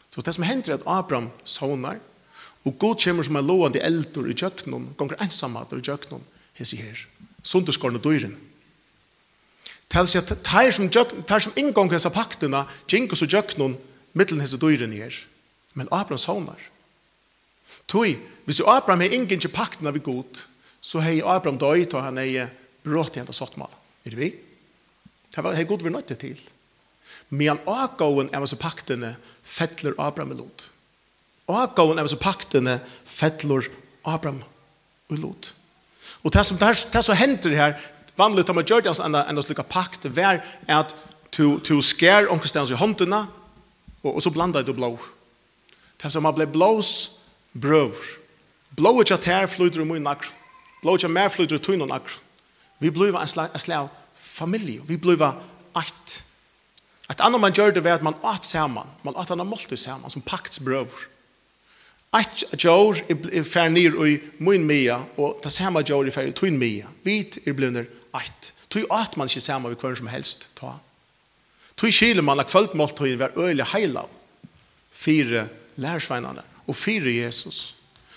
[0.09, 2.01] Så det som hendte er at Abraham sonar,
[2.65, 6.25] og Gud kommer som en lovende eldre i kjøkkenen, ganger ensamhet i kjøkkenen,
[6.57, 7.05] hese her,
[7.43, 8.44] sunderskårene dyrene.
[9.95, 13.77] Tal seg at tar som, tær som inngång hessa paktuna, jinkus og Jöknon,
[14.12, 15.15] mittelen hesa dyren her.
[15.73, 16.60] Men Abraham sonar.
[17.88, 20.41] Tui, hvis Abraham er ingen til paktuna vi god,
[20.84, 22.43] så hei Abraham døy ta han ei
[22.84, 23.71] brått i enda sottmal.
[24.03, 24.29] Er det vi?
[25.31, 26.38] Det var hei god vi nøyte til.
[27.31, 29.15] Men avgåen av hessa paktene
[29.47, 30.69] fettler Abraham i lot.
[31.47, 33.71] Avgåen av hessa paktene fettler
[34.03, 34.43] Abraham
[35.08, 35.53] i lot.
[36.25, 37.79] Og det som, det, det som hender her,
[38.15, 40.95] Vanligt om man gjort en enda, en slukka pakt var at
[41.38, 43.28] du, du skär omkring i håndena
[44.04, 44.97] og, og så blandar du blå.
[46.04, 47.19] Det som man ble blås
[47.54, 48.06] brøver.
[48.75, 50.30] Blå ikke at her flyter du mye nakker.
[50.82, 52.19] Blå ikke at mer flyter du tøyne nakker.
[52.80, 54.82] Vi blir en slag, en slag familie.
[54.88, 55.21] Vi blir
[55.78, 56.23] ett.
[57.10, 58.88] Ett annat man gjør det var at man åt sammen.
[59.04, 61.10] Man åt annan måltid sammen som paktsbrøver.
[62.15, 66.36] Ett jord er fer nir i min mia og det samme jord er fer i
[66.36, 66.88] tøyne mia.
[67.04, 67.86] Vi er blunder
[68.21, 68.51] ett.
[68.69, 70.75] Tui at man ikkje saman vi kvar som helst ta.
[71.75, 74.06] Tui kile man av kvöldmåltøy var øyelig heila
[74.95, 77.75] fire lærersveinane og fire Jesus.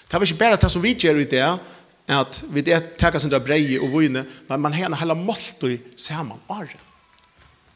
[0.09, 1.47] Det var ikkje bare det som vi gjør i det,
[2.09, 6.79] at vi takkar sindra brei og vune, men man hena heila måltøy saman året.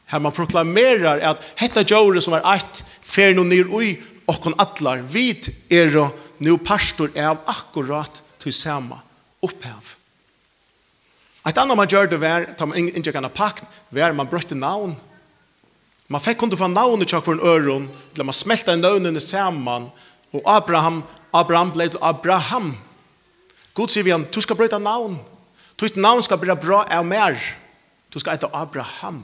[0.09, 3.95] Her man proklamerar at hetta djore som er eit, fer no nir ui
[4.29, 8.99] okkon atlar, vit er og nu pastor er av akkurat til sama
[9.43, 9.95] opphav.
[11.43, 14.55] Et annet man gjør det var, da man ikke kan ha pakt, var man brøtte
[14.55, 14.95] navn.
[16.07, 19.89] Man fikk kunde få navnet tjokk for en øron, eller man smelta navnene sammen,
[20.33, 21.03] og Abraham,
[21.33, 22.73] Abraham ble til Abraham.
[23.73, 25.19] God sier vi han, du skal brøtte navn.
[25.81, 27.35] Ditt navn skal bli bra av mer.
[28.13, 29.23] Du skal ete Abraham.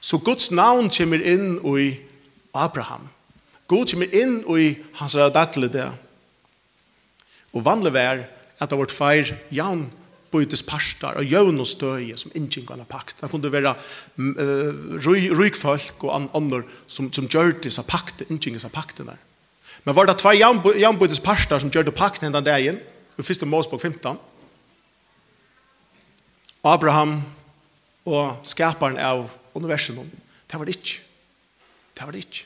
[0.00, 1.88] Så Guds navn kommer inn i
[2.54, 3.08] Abraham.
[3.66, 5.88] God kommer inn i hans daglige det.
[7.52, 8.22] Og vanlig vær
[8.58, 9.88] at det har vært feir jævn
[10.32, 13.20] bytes parstar og jøvn og støye som ingen kan ha pakt.
[13.20, 15.64] Det kunne være uh, ryk
[16.04, 19.20] og andre som, som gjør disse pakter, innkjengar disse pakten der.
[19.84, 22.80] Men var det tvær jøvnbytes parstar som gjør det pakten den dagen,
[23.18, 24.18] i første målsbok 15,
[26.64, 27.22] Abraham
[28.06, 30.04] og skaparen av universum,
[30.48, 31.00] det var det ikke.
[31.94, 32.44] Det var det ikke.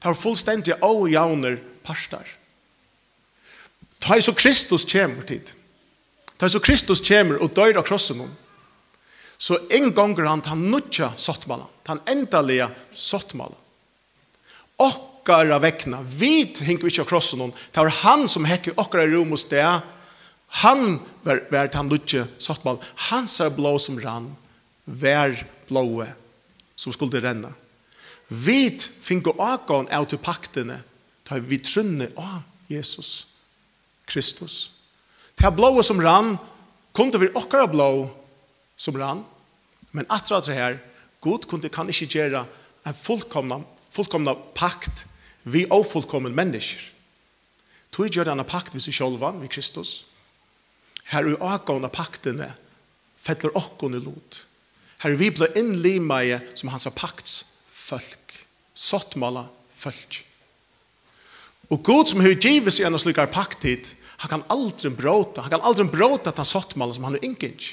[0.00, 2.28] Det var fullstendig og jauner parstar.
[4.00, 5.52] Ta i så Kristus kjemmer tid.
[6.40, 8.32] Da så Kristus kommer og dør av krossen hon,
[9.40, 13.56] så en gonger han tar nutja sottmala, han endalega sottmala.
[14.80, 19.08] Okkara vekna, vit hinker vi ikke av krossen om, det var han som hekker okkara
[19.12, 19.64] rom hos det,
[20.64, 24.32] han var, var han nutja sottmala, han er blå som rann,
[24.84, 25.36] vær
[25.68, 26.08] blåe
[26.76, 27.52] som skulle renna.
[28.30, 30.80] Vit finko akon av til paktene,
[31.28, 33.26] ta vi trunner av Jesus
[34.08, 34.79] Kristus.
[35.40, 36.34] Det blået som rann,
[36.92, 38.10] kunde vi okkara blå
[38.76, 39.22] som rann,
[39.92, 40.76] men atra det her,
[41.20, 42.44] god kunde kan ikke gjøre
[42.86, 45.06] en fullkomna, fullkomna pakt
[45.44, 46.82] vi ofullkommen mennesker.
[47.90, 50.04] Tog gjør denne pakt vi sjolvan, vi Kristus.
[51.08, 52.52] Her er avgående paktene
[53.16, 54.44] fettler okkon i lot.
[55.00, 58.36] Her vi ble innlimaie som hans pakts folk.
[58.74, 60.20] Sottmala folk.
[61.70, 65.64] Og god som har givet seg en slik paktit, Han kan aldri bråta, han kan
[65.64, 67.70] aldri bråta den sottmalen som han har ingenj.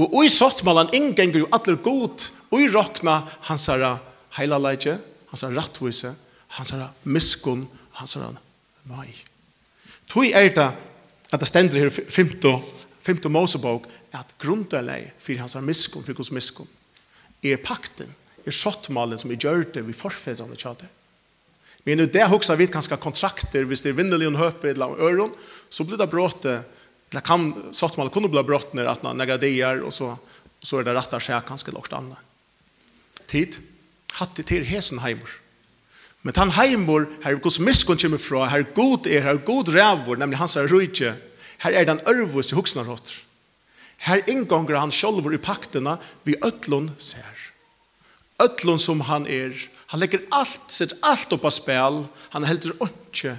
[0.00, 3.18] Og i sottmalen ingenger jo alle god, og i råkna
[3.48, 3.96] hans herre
[4.36, 4.96] heilaleidje,
[5.30, 6.12] hans herre rattvise,
[6.56, 7.66] hans herre miskun,
[8.00, 8.32] hans herre
[8.88, 9.12] mai.
[10.08, 10.70] Tui er det
[11.32, 12.36] at det stender her 5.
[13.06, 13.30] 5.
[13.32, 16.68] Mosebok at grundelei fyrir hans miskun, fyrir hans miskun.
[17.42, 18.08] er pakten,
[18.46, 20.88] er sottmalen som er gjør det vi forfedrande tjater.
[21.86, 25.30] Men det det huxar vi kanske kontrakter, hvis det är vindeligen höpe eller öron,
[25.68, 26.60] så blir det bråte,
[27.10, 30.18] det kan, så att man kunde bli brått när att man graderar och så,
[30.62, 32.18] så är det rättar sig kanske lågt annat.
[33.26, 33.56] Tid,
[34.12, 35.30] hatt det till hesen heimor.
[36.22, 40.16] Men han heimor, här är Guds miskunn kommer fra, här god er, här god rävor,
[40.16, 41.14] nämligen hans är rujtje,
[41.58, 43.14] här är den örvus i huxnarhåttor.
[43.96, 47.36] Här ingångar han självor i pakterna vi ötlun ser.
[48.38, 52.04] Ötlun som han är, Han legger alt, sitt alt upp på spel.
[52.34, 53.36] Han heldur ikke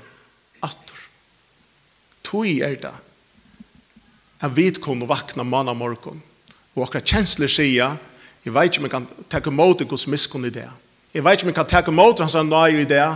[0.64, 1.02] attor.
[2.24, 2.94] Tui er det.
[4.44, 6.22] Han vet kun vakna manna morgon.
[6.76, 7.98] Og akkurat kjensler sier,
[8.46, 10.68] jeg vet ikke om jeg kan takke mot Guds miskunn i det.
[11.14, 13.08] Jeg vet ikke om jeg kan takke mot hans nøye i det.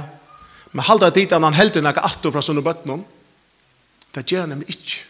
[0.71, 3.03] Men halda dit han heldur nekka attor fra sånne bøttene.
[4.11, 5.05] Det gjør han nemlig ikke.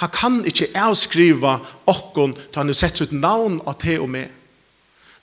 [0.00, 4.32] Han kan ikke avskriva okkon til han har sett sitt navn av te og med.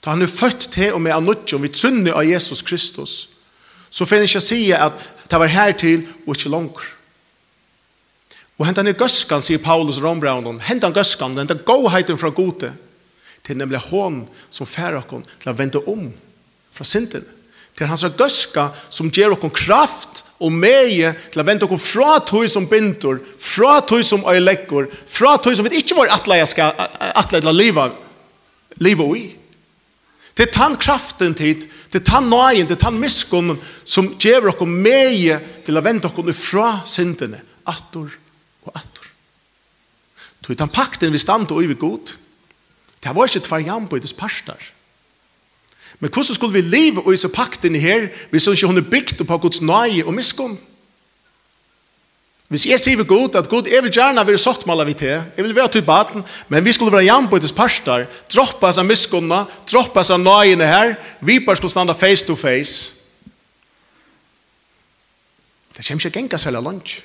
[0.04, 3.30] Da han er født til og med av nødgjom, vi trunner av Jesus Kristus,
[3.90, 4.98] så finner jeg sige at
[5.30, 6.82] det var hertil og ikke langt.
[8.58, 12.70] Og hentan er gøskan, sier Paulus Rombraunen, hentan gøskan, hentan gåheiten fra gode,
[13.44, 16.06] til nemlig hån som færer okkon til å vende om
[16.74, 17.24] fra synden.
[17.74, 22.46] Til hans gøska som ger okkon kraft og meie til å vende okkon fra tog
[22.50, 27.56] som binder, fra tog som øyleggur, fra tog som vi ikke var atleie til å
[27.56, 27.88] liva,
[28.84, 29.24] liva i.
[30.34, 34.48] Det er tann kraften tid, det er tann nøyen, det er tann miskunnen som gjør
[34.50, 37.38] dere meie til å vende dere fra syndene,
[37.70, 38.10] attor
[38.66, 39.06] og attor.
[40.44, 42.16] Så i tann pakten vi stand og øyver god.
[43.00, 44.60] Det var ikke tvær på i des parstar.
[46.00, 48.90] Men hvordan skulle vi leve og i så pakten her hvis hun ikke hun er
[48.90, 50.58] bygd på Guds nøye og miskunn?
[52.52, 55.44] Hvis jeg sier vi god, at god, jeg vil gjerne være sottmaler vidt til, jeg
[55.46, 60.20] vil være til baden, men vi skulle være jambøytes parster, droppa seg miskunna, droppa seg
[60.20, 60.92] nøyene her,
[61.24, 63.00] vi bare skulle standa face to face.
[65.74, 67.00] Det kommer ikke genga seg lunch.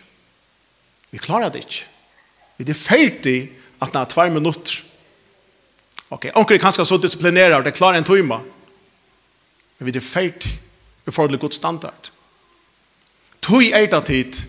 [1.10, 1.88] Vi klarer det ikke.
[2.60, 3.40] Vi er ferdig
[3.80, 4.84] at det er tvær minutter.
[6.12, 8.42] Ok, onker er kanskje så disiplinere, det klarer en tøyma.
[9.80, 10.52] Men vi er ferdig
[11.08, 12.12] i forhold til god standard.
[13.42, 14.42] Tøy er det tid,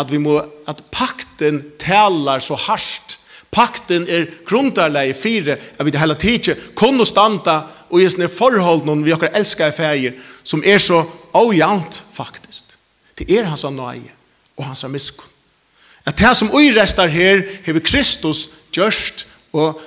[0.00, 3.18] at vi må at pakten talar så harst.
[3.52, 7.60] Pakten er grundarleie fire at vi det hele tiden kunne standa
[7.92, 11.02] og i sånne forhold noen vi akkur elskar i ferie som er så
[11.36, 12.72] ojant faktisk.
[13.18, 14.14] Det er hans nøye
[14.56, 15.28] og hans miskunn.
[16.04, 19.80] At det som vi restar her hever vi Kristus gjørst og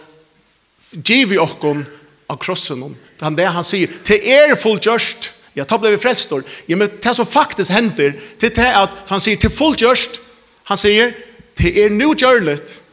[1.04, 1.84] giv i okkon
[2.30, 2.94] av krossen om.
[3.20, 3.92] Det er det han sier.
[4.08, 6.44] Det er fullgjørst Ja, ta blev vi frälstor.
[6.66, 10.22] Ja, men det som faktiskt händer till det att han säger till fullt görst.
[10.64, 11.18] Han säger
[11.54, 12.84] till er nu görligt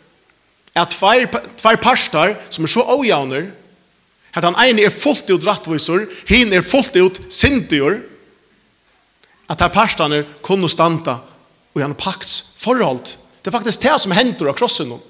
[0.73, 0.91] att
[1.57, 3.53] två parstar som är så ojämner
[4.31, 8.03] att han ene är fullt ut rättvisor, hin är fullt ut syndior.
[9.47, 11.19] Att här parstarna kunde stanta
[11.73, 12.99] och han pakts förhåll.
[13.43, 15.01] Det är faktiskt det som händer av krossen då.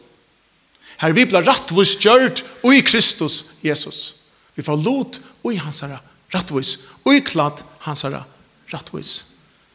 [0.96, 4.14] Här vi blir rättvist gjort i Kristus Jesus.
[4.54, 5.98] Vi får lot och i hans herre
[6.32, 8.24] rattvis, uiklad hansara
[8.72, 9.24] rattvis.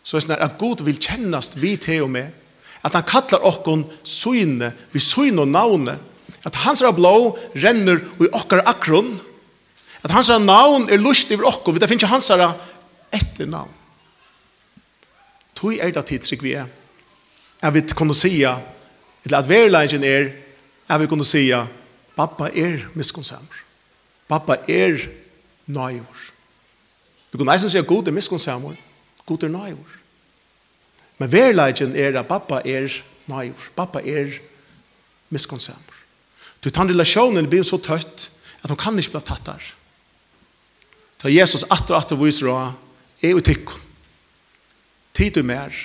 [0.04, 2.32] Så er det at Gud vil kjennast vi til og med,
[2.86, 5.98] at han kallar okkon syne, vi syne og navne,
[6.46, 9.18] at hans blå renner i okkar akron,
[10.04, 13.74] at hans navn er lust over okkon, vi det finnes hans etter navn.
[15.58, 16.68] Tui er det tidtrykk vi er,
[17.62, 18.60] at vi kunne sija,
[19.26, 20.30] eller at verleggen er,
[20.88, 21.66] at vi kunne sija,
[22.18, 23.60] Pappa er miskunnsammer.
[24.30, 25.04] Pappa er
[25.70, 26.22] nøyår.
[27.38, 28.74] Vi kunne eisen si at god er miskunnsamur,
[29.30, 29.90] god er nøyur.
[31.22, 32.90] Men verleggen er at pappa er
[33.30, 34.32] nøyur, pappa er
[35.30, 36.00] miskunnsamur.
[36.66, 38.32] Du tar relasjonen blir så tøtt
[38.64, 39.68] at hun kan ikke bli tatt der.
[41.22, 42.74] Ta Jesus atter og atter viser av
[43.22, 43.84] er jo tikkun.
[45.14, 45.78] Tid du mer.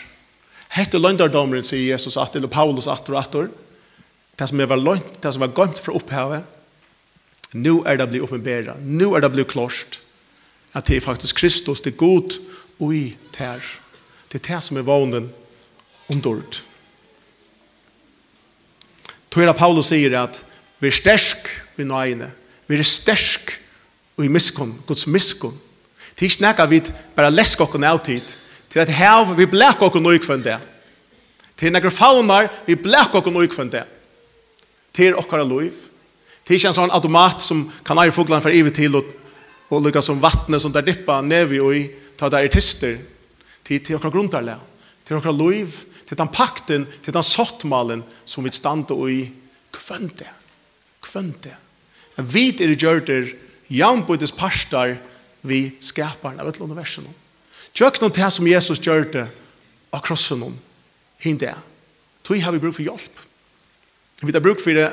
[0.73, 3.51] Hette løndardomeren sier Jesus atter, eller Paulus atter og atter.
[4.41, 6.49] Det som var lønt, det som var gømt fra opphavet.
[7.53, 8.79] Nå er det blitt oppenbæra.
[8.81, 10.01] Nå er det blitt klorst
[10.73, 12.39] at det er faktisk Kristus, det er god
[12.81, 13.61] og i tær.
[14.33, 15.29] Det er det som er vånen
[16.09, 16.63] om dård.
[19.31, 20.43] Tog er Paulus sier at
[20.81, 21.49] vi er stersk
[21.81, 22.31] i nøyene,
[22.69, 23.55] vi er stersk
[24.23, 25.57] i miskunn, Guds miskunn.
[26.13, 26.81] Det er ikke nækka vi
[27.17, 28.37] bare lesk okkur nævtid,
[28.71, 30.59] til at hev vi blek okkur nøy kvendt det.
[31.57, 33.85] Til nækka faunar vi blek okkur nøy kvendt det.
[34.93, 35.73] Til okkara loiv.
[36.45, 39.09] Det er ikke en sånn automat som kan eie foglan for evig til og
[39.73, 41.83] og lukka som vattnet som der dippa nevi i,
[42.17, 42.99] ta der artister,
[43.65, 44.59] til, til okra grunntarle,
[45.07, 49.23] til okra loiv, til den pakten, til den sottmalen som vi standa i
[49.73, 50.29] kvønte,
[51.03, 51.55] kvønte.
[52.21, 53.33] En vit er gjørter,
[53.73, 54.99] jambudis parstar
[55.49, 57.07] vi skaparen av et universum.
[57.73, 59.25] Tjøk noen til som Jesus gjør det
[59.93, 60.59] av krossen om
[61.23, 61.63] hinde er.
[62.23, 63.23] Tøy har vi bruk for hjelp.
[64.23, 64.91] Vi har bruk for det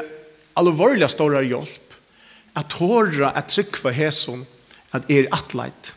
[0.57, 1.97] alvorlige store hjelp.
[2.57, 4.47] At tåre at trykva hesson
[4.95, 5.93] at er atleit,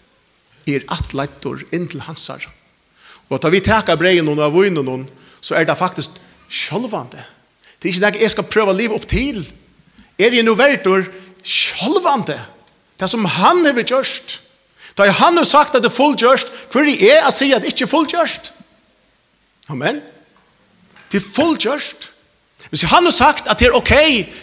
[0.69, 2.45] er atleitor inntil hansar.
[3.29, 5.07] Og at vi teka breien og av vinen noen,
[5.41, 6.19] så er det faktisk
[6.53, 7.23] sjølvande.
[7.81, 9.41] Det er ikke det jeg skal prøve livet opp til.
[10.21, 11.09] Er jeg noe verdur
[11.43, 12.39] sjølvande?
[13.01, 14.39] Det som han har gjort.
[14.95, 17.87] Da han har sagt at det er fullgjørst, hvor er jeg si at det ikke
[17.89, 18.53] er fullgjørst?
[19.73, 20.03] Amen.
[21.11, 22.11] Det er fullgjørst.
[22.71, 23.93] Hvis han har sagt at det er ok,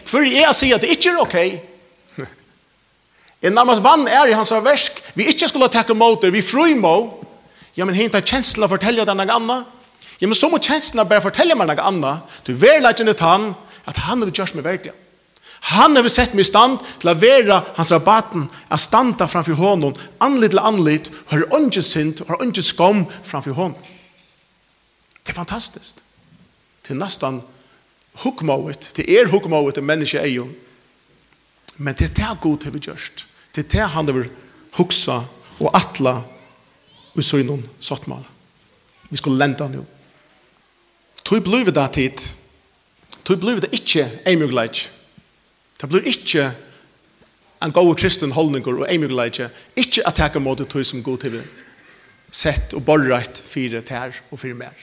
[0.10, 1.38] hvor er jeg si at det ikke er ok?
[3.42, 5.00] En nærmast vann er i hans versk.
[5.16, 7.24] Vi ikke skulle takke det, vi frumå.
[7.78, 9.66] Ja, men hent har kjensla fortelle deg noe annet.
[10.20, 12.20] Ja, men så må kjensla bare fortelle meg noe annet.
[12.44, 13.54] Du vil ikke nødt han,
[13.88, 14.92] at han har gjort meg verdig.
[15.62, 19.98] Han har sett meg i stand til å være hans rabatten, å standa framfor hånden,
[20.24, 23.98] anlitt til anlitt, har ikke og har ikke skam framfor hånden.
[25.24, 26.00] Det er fantastisk.
[26.84, 27.42] Det er nesten
[28.24, 30.56] hukmået, det er hukmået til menneske eion,
[31.80, 33.26] Men det er det god har vi gjort.
[33.56, 34.28] Det er det han har
[34.78, 35.22] huksa
[35.60, 36.20] og atla
[37.16, 38.24] og så innom sattmål.
[39.10, 39.86] Vi skulle han jo.
[41.26, 42.26] Tog blivet det tid.
[43.26, 44.90] Tog blivet det ikke eimugleik.
[45.82, 46.52] Det blir ikke
[47.64, 49.42] en god kristen holdninger og eimugleik.
[49.76, 51.44] Ikke at jeg kan måte tog som god til vi
[52.32, 54.76] sett og borreit fire tær og fire mer.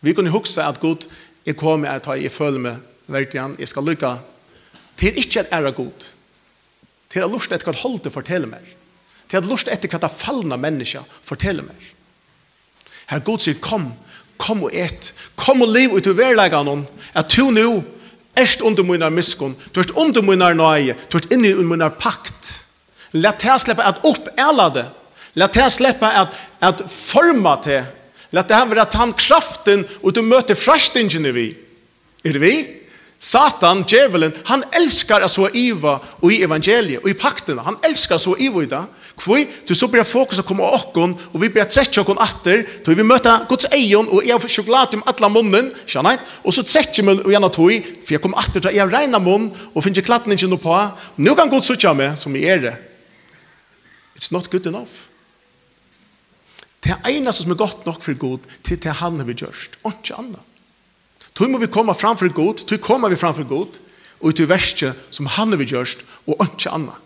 [0.00, 1.04] Vi kunne huksa at god
[1.46, 3.56] er kommet at jeg føler meg verdt igjen.
[3.58, 4.14] Jeg skal lykke.
[5.00, 6.06] Det er ikke at er god
[7.12, 8.64] til at lust etter hva holdet forteller meg,
[9.28, 11.88] til at lust etter hva det fallna mennesker forteller meg.
[13.08, 13.90] Her god sier, kom,
[14.40, 16.84] kom og et, kom og liv ut i verleggene om,
[17.16, 17.68] at du nå
[18.38, 22.64] erst under min miskun, du erst under munnar nøye, du erst inni under min pakt.
[23.16, 24.88] Lætt her slippe at oppæla det,
[25.40, 27.80] lætt her slippe at, at forma det,
[28.36, 31.46] lætt det her være at han kraften og du møter frastingen i vi.
[32.24, 32.54] Er det vi?
[33.18, 37.62] Satan, djevelen, han elskar att så iva och i evangeliet och i pakterna.
[37.62, 38.84] Han elskar så iva i det.
[39.18, 42.62] Kvoi, du så blir fokus å komma åkon och vi blir trätja åkon atter.
[42.84, 45.72] Då vi møter Guds ejon och har sjokolade om alla munnen.
[45.86, 49.18] skjønne, och så trätja mig och gärna tog för jag kommer atter till jeg regner
[49.18, 50.90] mun och finner klattningen på.
[51.16, 52.76] nå kan Gud sutja meg som är det.
[54.16, 55.08] It's not good enough.
[56.80, 59.70] Det er eneste som är gott nog för Gud till det han har vi gjørst,
[59.82, 60.47] Och ikke annet.
[61.38, 63.78] Tog må vi komme framfor god, tog kommer vi framfor god,
[64.18, 67.04] og til verste som han har vi gjørst, og ikke annet.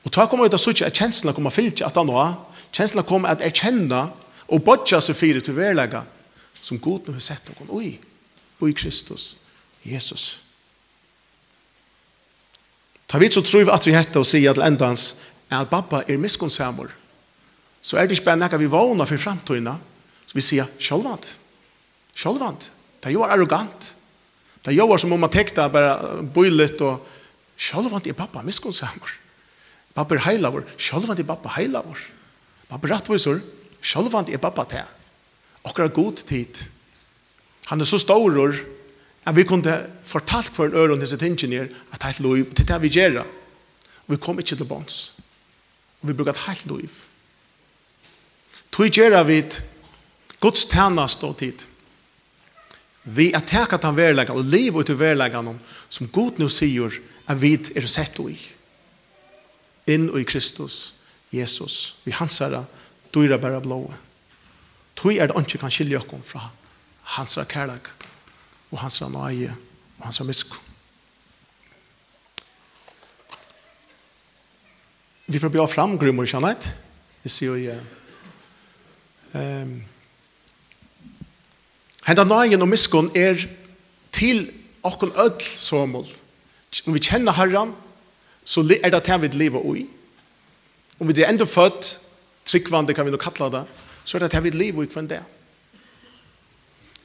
[0.00, 2.38] Og ta kommer vi til å sånn at kjenslene kommer fyllt at han har,
[2.72, 4.06] kjenslene kommer at erkjenne
[4.48, 6.00] og bodja seg fire til verlegge,
[6.62, 7.90] som god nå har sett noen oi,
[8.64, 9.34] oi Kristus,
[9.84, 10.38] Jesus.
[13.10, 15.18] Ta vidt så tror vi at vi heter og sier til enda hans,
[15.52, 16.94] at pappa er miskonsamor,
[17.82, 19.76] så er det ikke bare nekka vi vågner for fremtøyene,
[20.24, 21.26] så vi sier, sjølvand,
[22.16, 22.70] sjølvand,
[23.00, 23.94] Det gjør arrogant.
[24.64, 27.06] Det gjør som om man tekta bare bøylet og
[27.60, 29.14] sjølvant er pappa miskunnsammer.
[29.94, 30.66] Pappa er heilavur.
[30.76, 32.00] Sjølvant er pappa heilavur.
[32.68, 33.40] Pappa er rettvisur.
[33.80, 34.84] Sjølvant er pappa til.
[35.64, 36.60] Akkurat god tid.
[37.70, 38.54] Han er så storur
[39.28, 39.74] at vi kunne
[40.04, 43.24] fortalt for en øren disse tingene at heit lov til det vi gjør.
[44.08, 45.14] Vi kom ikke til bånds.
[46.02, 46.88] Og vi bruker et heit lov.
[48.72, 49.42] Tog gjør vi
[50.40, 51.66] godstjenest og tid.
[53.04, 55.54] Vi er teka til verleggen og liv ut i verleggen
[55.88, 56.92] som god nu sier
[57.26, 58.36] at vi er sett i.
[59.90, 60.94] Inn i Kristus,
[61.32, 62.66] Jesus, vi hans herre,
[63.14, 63.86] du er bare blå.
[64.96, 66.50] Tui er det ikke kan skilje oss fra
[67.16, 67.88] hans herre kærlighet
[68.70, 69.54] og hans herre nøye
[69.98, 70.54] og hans herre misk.
[75.30, 76.64] Vi får bjør fram grymmer, kjennet.
[77.22, 77.74] Vi sier jo,
[79.38, 79.76] um,
[82.10, 83.38] Henda nøyen og miskon er
[84.10, 84.48] til
[84.82, 86.08] okkon öll somul.
[86.86, 87.70] Om vi kjenner herran,
[88.44, 89.84] så er det til vi lever ui.
[90.98, 92.00] Om vi er enda født,
[92.44, 93.60] tryggvande kan vi nå kalla det,
[94.04, 95.20] så er det til vi lever ui kvann det.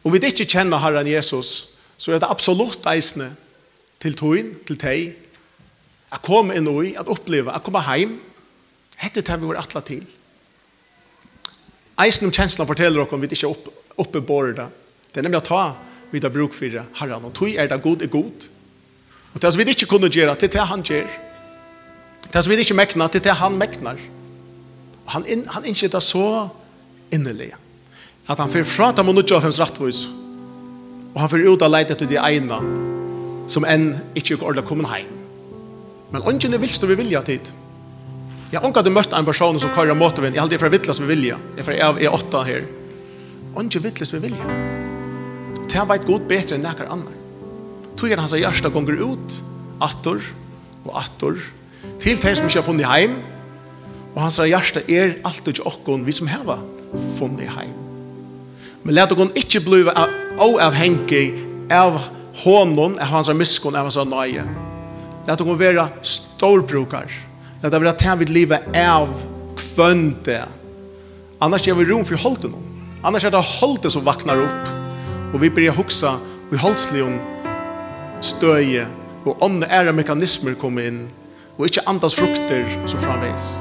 [0.04, 3.36] Om vi ikke kjenner herran Jesus, så er det absolutt eisne
[4.02, 5.14] til tøyen, til teg,
[6.10, 8.18] a komme inn ui, at oppleve, a komme heim,
[8.98, 10.02] hette det vi var atla til.
[12.02, 14.24] Eisne om kjenslan forteller dere om vi ikke oppe, oppe
[14.58, 14.68] det,
[15.16, 15.62] Det er nemlig å ta
[16.12, 17.24] vi da bruk for herren.
[17.24, 18.50] Og tog er det god er god.
[19.32, 21.14] Og det som vi ikke kunne gjøre, det er det han gjør.
[22.34, 24.02] Det som vi ikke mekner, det er det han mekner.
[25.06, 26.50] Og han, in, han innskjer det så
[27.16, 27.54] innelig.
[28.28, 30.06] At han fyrir fra dem og nødja av hans rettvis.
[31.14, 32.60] Og han fyrir ut av leidet til de ene,
[33.48, 35.14] som enn ikke er ordentlig kommet hjem.
[36.12, 37.54] Men ånden er vilst og vi vilja tid.
[38.52, 40.36] Jeg har hadde møtt en person som kører motorvinn.
[40.36, 41.40] Jeg har aldri fra vittles vi vilja.
[41.56, 42.68] Jeg er fra jeg er åtta her.
[43.56, 44.95] Ånden er vittles vi vilja
[45.76, 47.16] det han vet god betre enn nekar annar.
[48.00, 49.40] Tog er hans hjärsta gonger ut,
[49.84, 50.24] attor
[50.86, 51.36] og attor,
[52.00, 53.18] til de som ikke har funnet heim,
[54.14, 56.62] og hans hjärsta er alltid ikke okkon vi som heva
[57.18, 57.74] funnet heim.
[58.86, 59.92] Men let okkon ikke blive
[60.40, 61.26] avhengig
[61.74, 62.00] av
[62.46, 64.48] honom, av hans miskon, av hans nøye.
[65.28, 67.12] Let okkon være storbrukar.
[67.60, 69.12] Let okkon være tævig livet av
[69.60, 70.40] kvønte.
[71.44, 72.56] Annars gjør vi rom for holden.
[73.04, 74.85] Annars er det holden som vaknar opp
[75.36, 76.18] Og vi börjar huxa
[76.52, 77.20] i om
[78.22, 78.88] støye
[79.26, 81.04] og ånne ära mekanismer kommer inn
[81.58, 83.52] og ikke andas frukter som framveis.